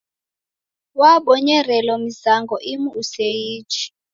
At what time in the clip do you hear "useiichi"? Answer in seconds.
3.01-3.83